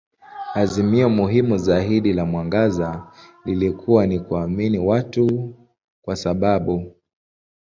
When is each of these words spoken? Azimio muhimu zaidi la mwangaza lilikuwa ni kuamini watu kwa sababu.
Azimio 0.55 1.09
muhimu 1.09 1.57
zaidi 1.57 2.13
la 2.13 2.25
mwangaza 2.25 3.11
lilikuwa 3.45 4.07
ni 4.07 4.19
kuamini 4.19 4.79
watu 4.79 5.53
kwa 6.01 6.15
sababu. 6.15 6.91